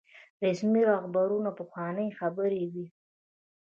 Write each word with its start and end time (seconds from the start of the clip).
رسمي 0.45 0.81
روغبړونه 0.91 1.49
پخوانۍ 1.59 2.07
خبرې 2.19 2.63
وي. 2.73 2.87